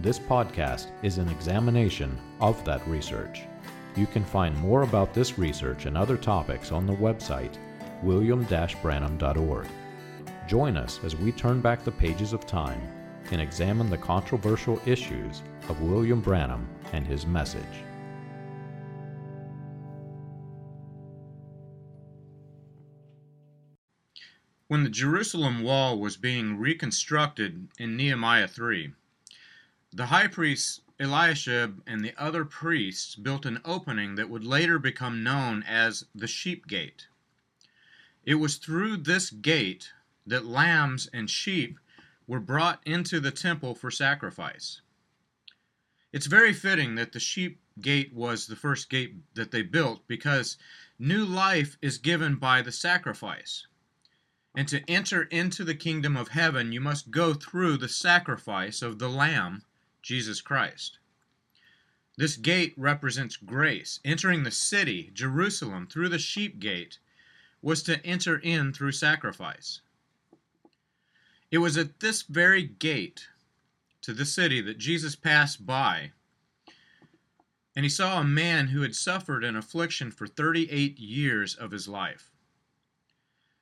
[0.00, 3.42] This podcast is an examination of that research.
[3.96, 7.56] You can find more about this research and other topics on the website
[8.02, 9.66] william-branham.org.
[10.46, 12.80] Join us as we turn back the pages of time
[13.30, 17.62] and examine the controversial issues of William Branham and his message.
[24.66, 28.92] When the Jerusalem wall was being reconstructed in Nehemiah 3,
[29.96, 35.22] the high priest Eliashib and the other priests built an opening that would later become
[35.22, 37.06] known as the Sheep Gate.
[38.24, 39.92] It was through this gate
[40.26, 41.78] that lambs and sheep
[42.26, 44.80] were brought into the temple for sacrifice.
[46.12, 50.56] It's very fitting that the sheep gate was the first gate that they built because
[50.98, 53.68] new life is given by the sacrifice.
[54.56, 58.98] And to enter into the kingdom of heaven, you must go through the sacrifice of
[58.98, 59.62] the Lamb
[60.04, 60.98] Jesus Christ.
[62.18, 64.00] This gate represents grace.
[64.04, 66.98] Entering the city, Jerusalem, through the sheep gate
[67.62, 69.80] was to enter in through sacrifice.
[71.50, 73.28] It was at this very gate
[74.02, 76.12] to the city that Jesus passed by,
[77.74, 81.88] and he saw a man who had suffered an affliction for 38 years of his
[81.88, 82.30] life.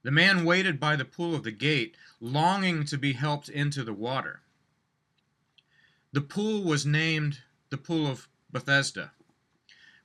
[0.02, 3.94] The man waited by the pool of the gate, longing to be helped into the
[3.94, 4.41] water.
[6.14, 7.40] The pool was named
[7.70, 9.12] the Pool of Bethesda,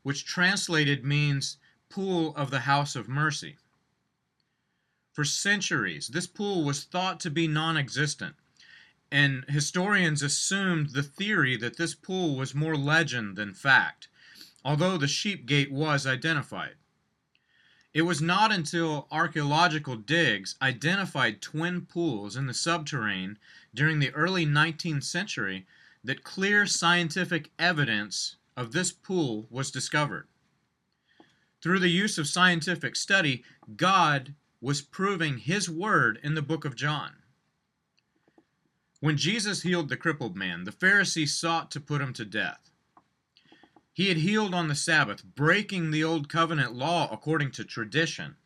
[0.04, 1.58] which translated means
[1.90, 3.58] Pool of the House of Mercy.
[5.12, 8.38] For centuries, this pool was thought to be non existent,
[9.12, 14.08] and historians assumed the theory that this pool was more legend than fact,
[14.64, 16.76] although the sheep gate was identified.
[17.94, 23.36] It was not until archaeological digs identified twin pools in the subterrane
[23.74, 25.68] during the early 19th century
[26.08, 30.26] that clear scientific evidence of this pool was discovered.
[31.62, 33.44] Through the use of scientific study,
[33.76, 37.18] God was proving his word in the book of John.
[39.02, 42.72] When Jesus healed the crippled man, the Pharisees sought to put him to death.
[43.92, 48.38] He had healed on the Sabbath, breaking the old covenant law according to tradition,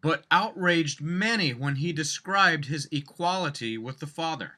[0.00, 4.57] but outraged many when he described his equality with the Father.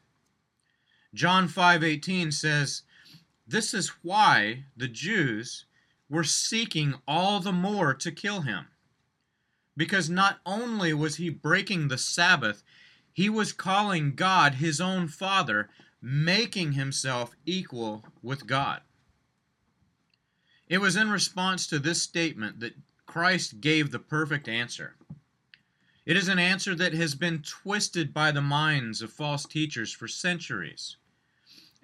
[1.14, 2.82] John 5:18 says,
[3.46, 5.64] "This is why the Jews
[6.10, 8.66] were seeking all the more to kill him.
[9.76, 12.64] Because not only was he breaking the Sabbath,
[13.12, 15.70] he was calling God his own Father,
[16.02, 18.82] making himself equal with God.
[20.68, 24.96] It was in response to this statement that Christ gave the perfect answer.
[26.10, 30.08] It is an answer that has been twisted by the minds of false teachers for
[30.08, 30.96] centuries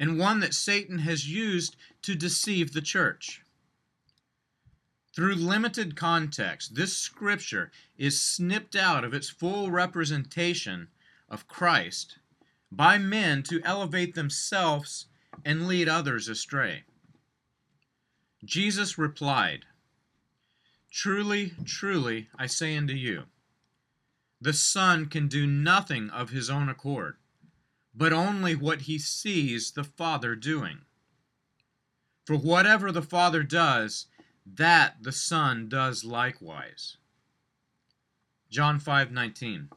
[0.00, 3.42] and one that Satan has used to deceive the church.
[5.14, 10.88] Through limited context, this scripture is snipped out of its full representation
[11.28, 12.19] of Christ
[12.73, 15.06] by men to elevate themselves
[15.44, 16.82] and lead others astray.
[18.44, 19.67] Jesus replied,
[20.90, 23.26] Truly, truly, I say unto you,
[24.41, 27.17] the Son can do nothing of his own accord
[27.97, 30.81] but only what he sees the Father doing.
[32.27, 34.06] For whatever the Father does,
[34.44, 36.99] that the Son does likewise.
[38.50, 39.71] John 5:19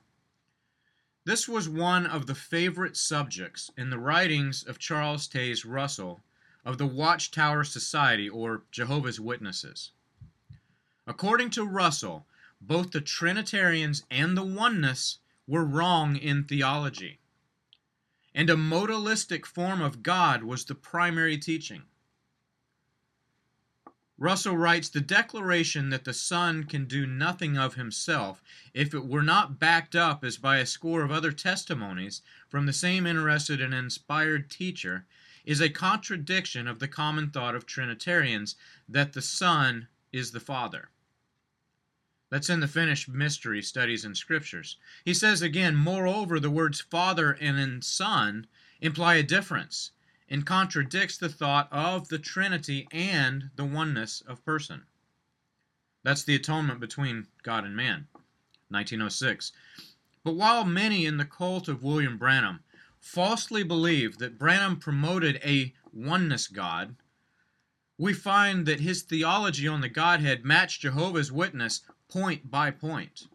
[1.24, 6.22] This was one of the favorite subjects in the writings of Charles Taze Russell
[6.66, 9.92] of the Watchtower Society or Jehovah's Witnesses.
[11.08, 12.28] According to Russell,
[12.62, 17.20] both the Trinitarians and the Oneness were wrong in theology
[18.40, 21.84] and a modalistic form of God was the primary teaching.
[24.18, 28.42] Russell writes The declaration that the Son can do nothing of himself,
[28.74, 32.74] if it were not backed up as by a score of other testimonies from the
[32.74, 35.06] same interested and inspired teacher,
[35.46, 38.56] is a contradiction of the common thought of Trinitarians
[38.88, 40.90] that the Son is the Father.
[42.30, 44.78] That's in the finished Mystery Studies in Scriptures.
[45.04, 48.46] He says again, moreover, the words Father and Son
[48.82, 49.92] imply a difference
[50.30, 54.84] and contradicts the thought of the Trinity and the oneness of person.
[56.04, 58.08] That's the atonement between God and man.
[58.70, 59.52] 1906.
[60.24, 62.60] But while many in the cult of William Branham
[63.00, 66.96] falsely believe that Branham promoted a oneness God,
[67.98, 73.28] we find that his theology on the Godhead matched Jehovah's Witness point by point.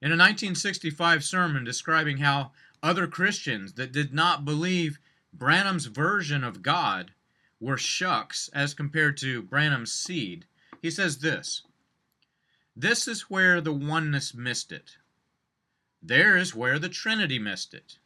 [0.00, 4.98] In a 1965 sermon describing how other Christians that did not believe
[5.32, 7.12] Branham's version of God
[7.58, 10.46] were shucks as compared to Branham's seed,
[10.82, 11.62] he says this
[12.76, 14.98] This is where the oneness missed it.
[16.02, 17.98] There is where the Trinity missed it.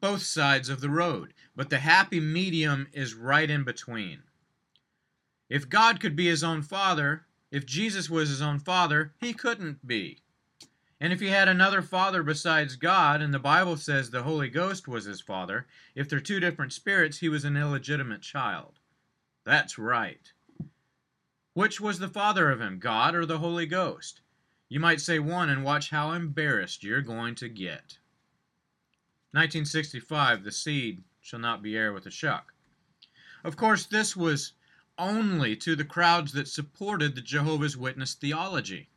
[0.00, 4.22] Both sides of the road, but the happy medium is right in between.
[5.50, 9.86] If God could be his own father, if Jesus was his own father, he couldn't
[9.86, 10.18] be.
[11.00, 14.86] And if he had another father besides God, and the Bible says the Holy Ghost
[14.86, 18.78] was his father, if they're two different spirits, he was an illegitimate child.
[19.44, 20.32] That's right.
[21.54, 24.20] Which was the father of him, God or the Holy Ghost?
[24.68, 27.98] You might say one and watch how embarrassed you're going to get.
[29.32, 32.52] 1965, the seed shall not be heir with a shuck.
[33.42, 34.52] Of course, this was
[35.00, 38.88] only to the crowds that supported the Jehovah's Witness theology.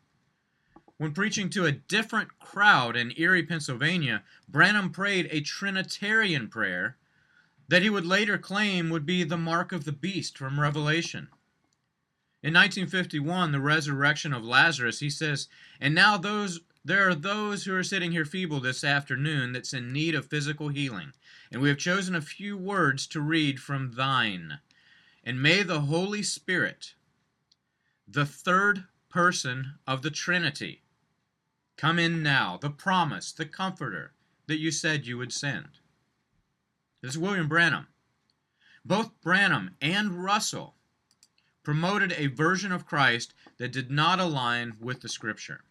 [0.98, 6.98] When preaching to a different crowd in Erie, Pennsylvania, Branham prayed a Trinitarian prayer
[7.70, 11.30] that he would later claim would be the mark of the beast from Revelation.
[12.44, 15.48] In 1951, the resurrection of Lazarus, he says,
[15.80, 19.94] And now those there are those who are sitting here feeble this afternoon that's in
[19.94, 21.14] need of physical healing,
[21.50, 24.60] and we have chosen a few words to read from thine.
[25.24, 26.96] And may the Holy Spirit,
[28.08, 30.84] the third person of the Trinity,
[31.78, 34.14] Come in now, the promise, the comforter
[34.48, 35.80] that you said you would send.
[37.02, 37.88] This is William Branham.
[38.86, 40.76] Both Branham and Russell
[41.64, 45.64] promoted a version of Christ that did not align with the Scripture.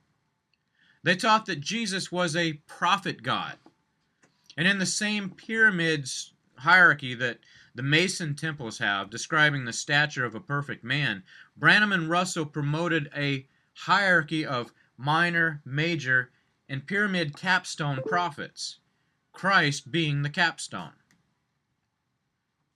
[1.03, 3.57] They taught that Jesus was a prophet God.
[4.57, 7.39] And in the same pyramids hierarchy that
[7.75, 11.23] the Mason temples have, describing the stature of a perfect man,
[11.57, 16.31] Branham and Russell promoted a hierarchy of minor, major,
[16.69, 18.79] and pyramid capstone prophets,
[19.33, 20.93] Christ being the capstone.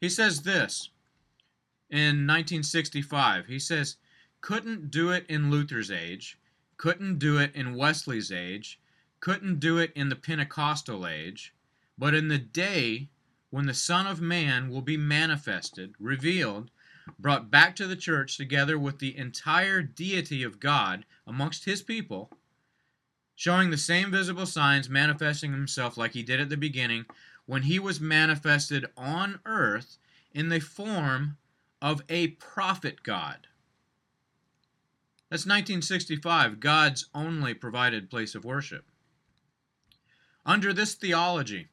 [0.00, 0.90] He says this
[1.90, 3.46] in 1965.
[3.46, 3.96] He says,
[4.40, 6.38] couldn't do it in Luther's age,
[6.76, 8.80] couldn't do it in Wesley's age,
[9.20, 11.54] couldn't do it in the Pentecostal age,
[11.98, 13.08] but in the day
[13.50, 16.70] when the Son of Man will be manifested, revealed,
[17.18, 22.30] brought back to the church together with the entire deity of God amongst his people,
[23.34, 27.04] showing the same visible signs manifesting himself like he did at the beginning
[27.44, 29.98] when he was manifested on earth
[30.32, 31.36] in the form
[31.80, 33.46] of a prophet God.
[35.30, 38.84] That's 1965, God's only provided place of worship.
[40.44, 41.68] Under this theology,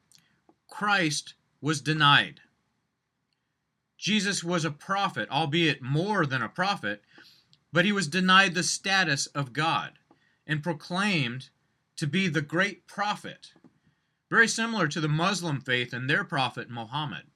[0.68, 2.42] Christ was denied.
[3.98, 7.02] Jesus was a prophet, albeit more than a prophet,
[7.72, 9.94] but he was denied the status of God
[10.46, 11.52] and proclaimed
[11.96, 13.54] to be the great prophet,
[14.30, 17.28] very similar to the Muslim faith and their prophet Muhammad.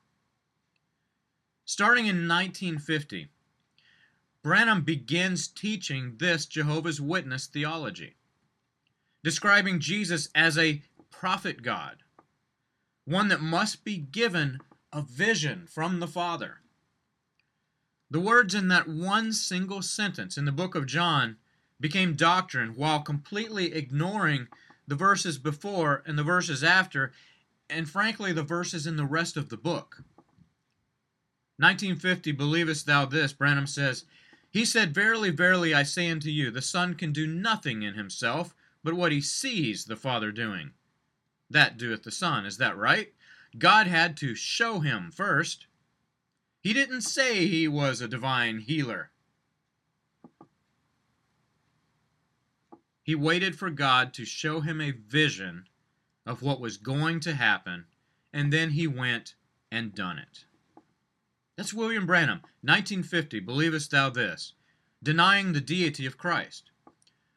[1.63, 3.29] Starting in 1950,
[4.43, 8.15] Branham begins teaching this Jehovah's Witness theology,
[9.23, 10.81] describing Jesus as a
[11.11, 12.03] prophet God,
[13.07, 14.59] one that must be given
[14.91, 16.57] a vision from the Father.
[18.11, 21.37] The words in that one single sentence in the book of John
[21.79, 24.49] became doctrine while completely ignoring
[24.85, 27.13] the verses before and the verses after,
[27.69, 30.03] and frankly, the verses in the rest of the book.
[31.59, 33.31] 1950, Believest thou this?
[33.31, 34.03] Branham says,
[34.51, 38.53] He said, Verily, verily, I say unto you, the Son can do nothing in himself,
[38.83, 40.71] but what he sees the Father doing.
[41.49, 42.45] That doeth the Son.
[42.45, 43.13] Is that right?
[43.57, 45.67] God had to show him first.
[46.59, 49.11] He didn't say he was a divine healer.
[53.03, 55.65] He waited for God to show him a vision
[56.25, 57.85] of what was going to happen,
[58.33, 59.35] and then he went
[59.71, 60.43] and done it.
[61.55, 63.39] That's William Branham, 1950.
[63.39, 64.53] Believest thou this?
[65.01, 66.69] Denying the deity of Christ.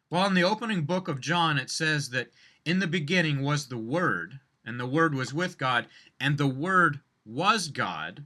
[0.09, 2.33] While in the opening book of John it says that
[2.65, 5.87] in the beginning was the Word, and the Word was with God,
[6.19, 8.25] and the Word was God,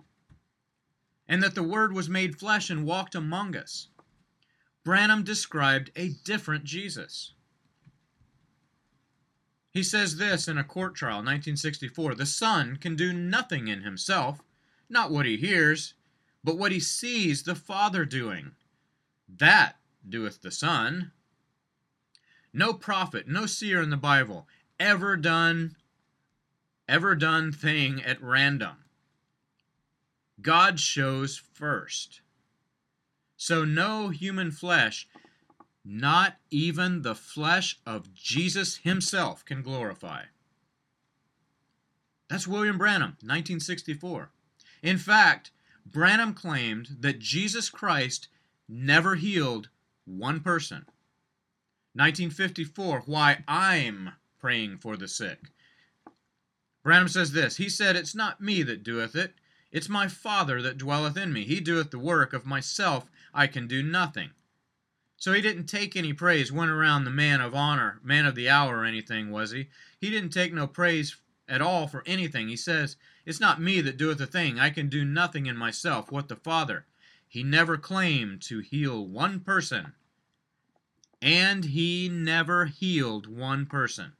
[1.29, 3.89] and that the Word was made flesh and walked among us.
[4.85, 7.33] Branham described a different Jesus.
[9.71, 14.41] He says this in a court trial, 1964 The Son can do nothing in himself,
[14.89, 15.95] not what he hears,
[16.45, 18.53] but what he sees the Father doing.
[19.29, 19.77] That
[20.09, 21.13] doeth the Son.
[22.55, 25.77] No prophet, no seer in the Bible ever done
[26.89, 28.77] ever done thing at random.
[30.41, 32.21] God shows first.
[33.37, 35.09] So no human flesh
[35.85, 40.23] not even the flesh of Jesus himself can glorify.
[42.31, 44.31] That's William Branham, 1964.
[44.83, 45.51] In fact,
[45.85, 48.29] Branham claimed that Jesus Christ
[48.67, 49.69] never healed
[50.07, 50.87] one person.
[51.95, 54.11] 1954, Why I'm
[54.41, 55.53] Praying for the Sick.
[56.83, 59.35] Branham says this He said, It's not me that doeth it,
[59.71, 61.45] it's my Father that dwelleth in me.
[61.45, 64.31] He doeth the work, of myself I can do nothing.
[65.17, 68.51] So he didn't take any praise, went around the man of honor, man of the
[68.51, 69.69] hour, or anything, was he?
[70.01, 71.17] He didn't take no praise
[71.49, 72.49] at all for anything.
[72.49, 74.59] He says, It's not me that doeth the thing.
[74.59, 76.11] I can do nothing in myself.
[76.11, 76.87] What the Father?
[77.29, 79.95] He never claimed to heal one person.
[81.25, 84.13] And he never healed one person.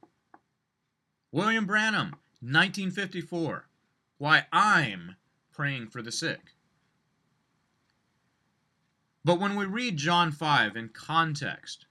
[1.31, 3.67] William Branham, 1954.
[4.17, 5.15] Why I'm
[5.53, 6.55] praying for the sick.
[9.23, 11.85] But when we read John 5 in context,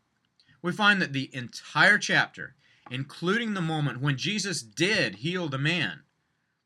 [0.61, 2.57] we find that the entire chapter,
[2.91, 6.01] including the moment when Jesus did heal the man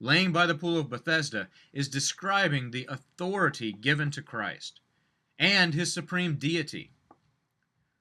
[0.00, 4.80] laying by the pool of Bethesda, is describing the authority given to Christ
[5.38, 6.92] and his supreme deity.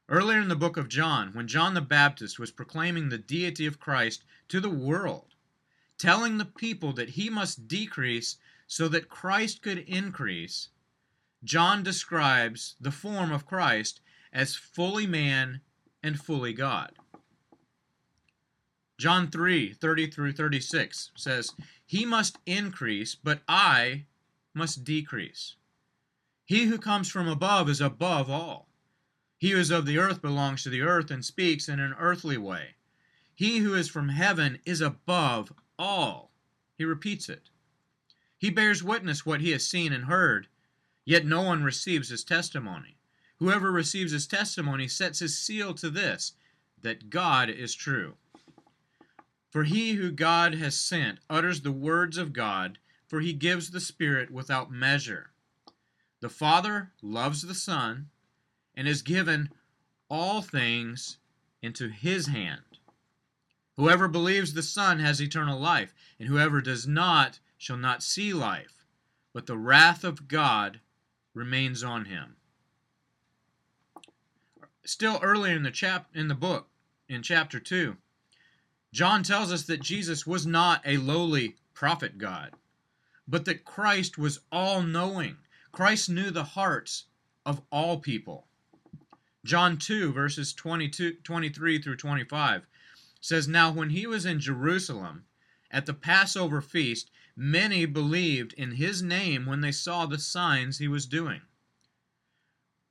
[0.10, 3.80] Earlier in the book of John, when John the Baptist was proclaiming the deity of
[3.80, 5.36] Christ to the world,
[5.98, 8.38] telling the people that he must decrease
[8.68, 10.70] so that Christ could increase,
[11.44, 14.00] John describes the form of Christ
[14.32, 15.60] as fully man
[16.02, 16.94] and fully God.
[18.98, 21.52] John 3 30 through 36 says,
[21.86, 24.06] He must increase, but I
[24.54, 25.56] must decrease.
[26.46, 28.66] He who comes from above is above all.
[29.38, 32.38] He who is of the earth belongs to the earth and speaks in an earthly
[32.38, 32.75] way.
[33.36, 36.32] He who is from heaven is above all.
[36.77, 37.50] He repeats it.
[38.38, 40.48] He bears witness what he has seen and heard,
[41.08, 42.98] Yet no one receives his testimony.
[43.38, 46.34] Whoever receives his testimony sets his seal to this,
[46.82, 48.15] that God is true.
[49.50, 52.77] For he who God has sent utters the words of God,
[53.08, 55.29] for he gives the Spirit without measure.
[56.20, 58.10] The Father loves the Son,
[58.77, 59.50] and has given
[60.07, 61.17] all things
[61.63, 62.62] into his hand.
[63.75, 68.86] Whoever believes the Son has eternal life, and whoever does not shall not see life,
[69.34, 70.79] but the wrath of God
[71.34, 72.36] remains on him.
[74.86, 76.69] Still earlier in the chap in the book,
[77.10, 77.98] in chapter 2,
[78.93, 82.53] John tells us that Jesus was not a lowly prophet God,
[83.27, 85.38] but that Christ was all knowing.
[85.72, 87.05] Christ knew the hearts
[87.46, 88.48] of all people.
[89.48, 92.68] John 2, verses 22, 23 through 25
[93.20, 95.25] says, Now when he was in Jerusalem
[95.72, 100.88] at the Passover feast, Many believed in his name when they saw the signs he
[100.88, 101.42] was doing.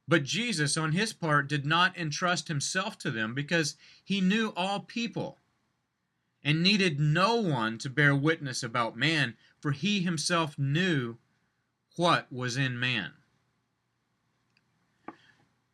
[0.07, 4.79] But Jesus, on his part, did not entrust himself to them because he knew all
[4.79, 5.41] people
[6.45, 11.19] and needed no one to bear witness about man, for he himself knew
[11.97, 13.15] what was in man.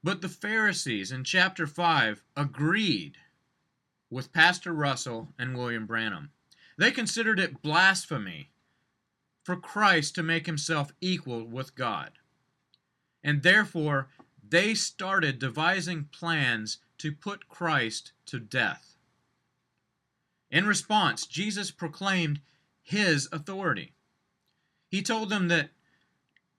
[0.05, 3.19] But the Pharisees in chapter 5 agreed
[4.11, 6.31] with Pastor Russell and William Branham.
[6.77, 8.51] They considered it blasphemy
[9.45, 12.13] for Christ to make himself equal with God.
[13.23, 14.09] And therefore,
[14.47, 18.97] they started devising plans to put Christ to death.
[20.51, 22.41] In response, Jesus proclaimed
[22.83, 23.95] his authority.
[24.89, 25.71] He told them that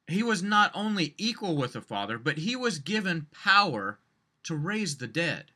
[0.07, 3.99] he was not only equal with the Father, but he was given power
[4.43, 5.51] to raise the dead.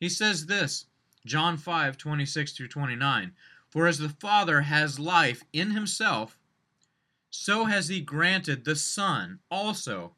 [0.00, 0.86] He says this,
[1.26, 3.32] John 5 26 through 29.
[3.68, 6.38] For as the Father has life in himself,
[7.30, 10.14] so has he granted the Son also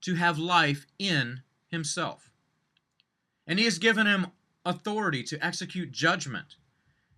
[0.00, 2.30] to have life in himself.
[3.46, 4.28] And he has given him
[4.64, 6.56] authority to execute judgment,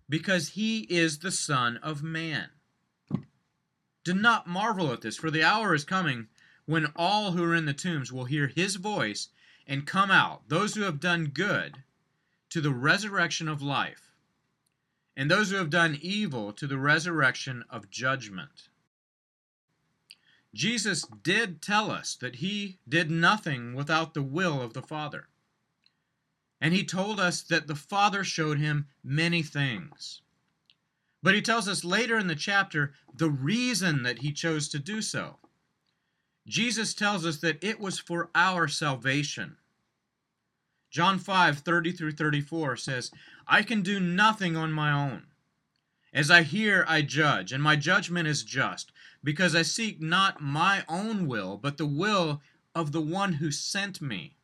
[0.09, 2.49] because he is the Son of Man.
[4.07, 6.29] Do not marvel at this, for the hour is coming
[6.65, 9.27] when all who are in the tombs will hear his voice
[9.67, 11.83] and come out, those who have done good
[12.51, 14.13] to the resurrection of life,
[15.17, 18.69] and those who have done evil to the resurrection of judgment.
[20.53, 25.27] Jesus did tell us that he did nothing without the will of the Father.
[26.61, 30.21] And he told us that the Father showed him many things.
[31.23, 35.01] But he tells us later in the chapter the reason that he chose to do
[35.01, 35.37] so.
[36.47, 39.57] Jesus tells us that it was for our salvation.
[40.89, 43.11] John 5 30 through 34 says,
[43.47, 45.27] I can do nothing on my own.
[46.13, 48.91] As I hear, I judge, and my judgment is just,
[49.23, 52.41] because I seek not my own will, but the will
[52.73, 54.35] of the one who sent me.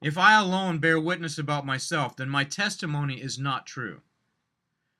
[0.00, 4.02] If I alone bear witness about myself, then my testimony is not true.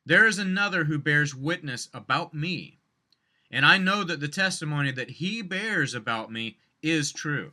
[0.04, 2.80] There is another who bears witness about me,
[3.50, 7.52] and I know that the testimony that he bears about me is true.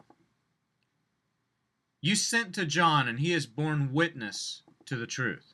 [2.01, 5.53] You sent to John, and he has borne witness to the truth.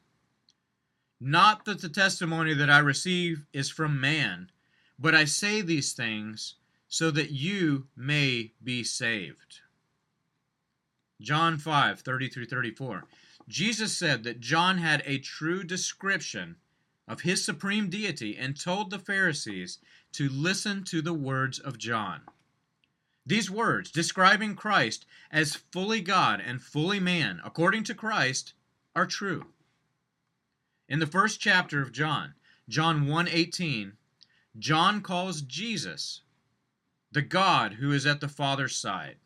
[1.19, 4.51] Not that the testimony that I receive is from man,
[4.99, 6.55] but I say these things
[6.87, 9.61] so that you may be saved.
[11.19, 13.05] John 5 30 through 34.
[13.47, 16.57] Jesus said that John had a true description
[17.07, 19.79] of his supreme deity and told the Pharisees
[20.13, 22.21] to listen to the words of John.
[23.25, 28.53] These words, describing Christ as fully God and fully man, according to Christ,
[28.95, 29.47] are true.
[30.87, 32.35] In the first chapter of John,
[32.69, 33.97] John 1:18,
[34.57, 36.21] John calls Jesus
[37.11, 39.17] the God who is at the Father's side.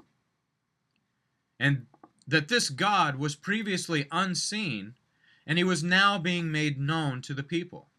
[1.60, 1.88] And
[2.28, 4.96] that this God was previously unseen
[5.46, 7.90] and he was now being made known to the people.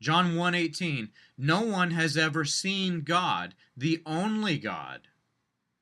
[0.00, 5.08] John 1:18 No one has ever seen God, the only God,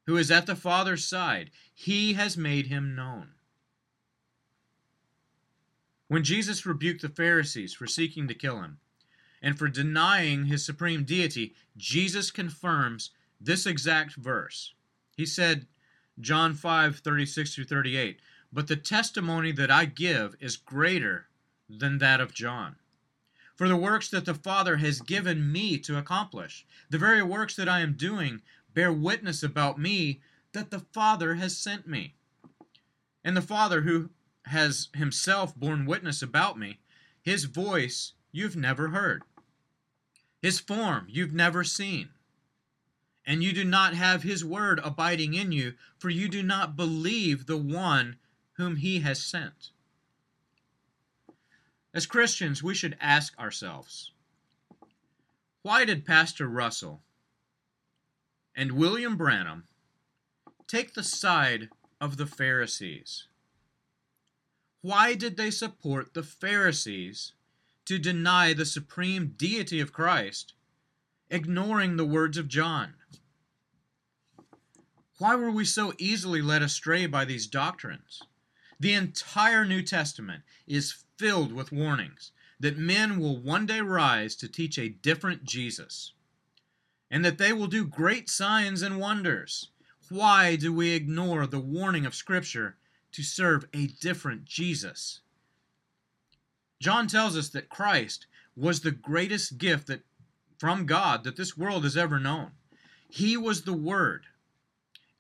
[0.07, 1.51] who is at the Father's side.
[1.73, 3.35] He has made him known.
[6.09, 8.81] When Jesus rebuked the Pharisees for seeking to kill him
[9.43, 13.11] and for denying his supreme deity, Jesus confirms
[13.41, 14.73] this exact verse.
[15.17, 15.67] He said,
[16.21, 18.21] John 5 36 through 38,
[18.53, 21.29] but the testimony that I give is greater
[21.69, 22.77] than that of John.
[23.57, 27.69] For the works that the Father has given me to accomplish, the very works that
[27.69, 28.41] I am doing,
[28.73, 30.21] bear witness about me
[30.53, 32.15] that the Father has sent me.
[33.25, 34.11] And the Father, who
[34.45, 36.79] has himself borne witness about me,
[37.21, 39.23] his voice you've never heard,
[40.41, 42.11] his form you've never seen.
[43.27, 47.45] And you do not have his word abiding in you, for you do not believe
[47.45, 48.17] the one
[48.59, 49.71] whom he has sent.
[51.95, 54.13] As Christians, we should ask ourselves
[55.63, 57.03] why did Pastor Russell
[58.55, 59.65] and William Branham
[60.67, 61.69] take the side
[62.01, 63.27] of the Pharisees?
[64.83, 67.33] Why did they support the Pharisees
[67.85, 70.55] to deny the supreme deity of Christ,
[71.31, 72.95] ignoring the words of John?
[75.19, 78.23] Why were we so easily led astray by these doctrines?
[78.81, 84.49] The entire New Testament is filled with warnings that men will one day rise to
[84.49, 86.13] teach a different Jesus,
[87.11, 89.71] and that they will do great signs and wonders.
[90.09, 92.77] Why do we ignore the warning of Scripture
[93.13, 95.21] to serve a different Jesus?
[96.81, 100.03] John tells us that Christ was the greatest gift that
[100.59, 102.53] from God that this world has ever known.
[103.09, 104.27] He was the Word,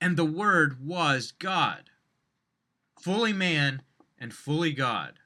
[0.01, 1.90] and the Word was God,
[3.01, 3.83] fully man
[4.19, 5.19] and fully God.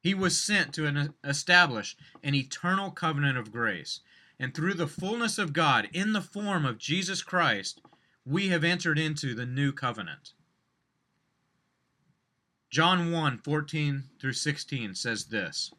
[0.00, 4.00] He was sent to establish an eternal covenant of grace.
[4.38, 7.80] And through the fullness of God, in the form of Jesus Christ,
[8.24, 10.32] we have entered into the new covenant.
[12.70, 15.72] John 1 14 through 16 says this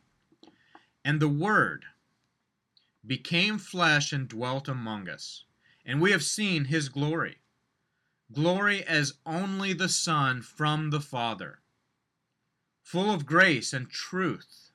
[1.04, 1.86] And the Word
[3.06, 5.44] became flesh and dwelt among us,
[5.86, 7.40] and we have seen his glory.
[8.34, 11.60] Glory as only the Son from the Father
[12.84, 14.72] full of grace and truth.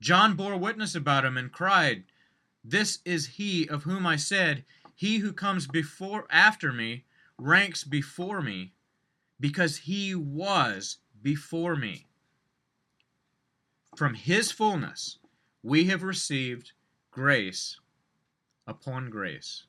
[0.00, 2.04] John bore witness about him and cried,
[2.62, 7.04] This is he of whom I said, He who comes before after me
[7.36, 8.74] ranks before me,
[9.40, 12.06] because he was before me.
[13.96, 15.18] From his fullness
[15.62, 16.72] we have received
[17.10, 17.80] grace
[18.66, 19.64] upon grace.